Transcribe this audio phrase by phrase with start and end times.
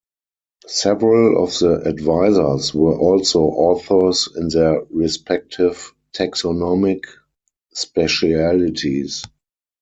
[0.65, 7.03] Several of the advisers were also authors in their respective taxonomic
[7.75, 9.21] specialities.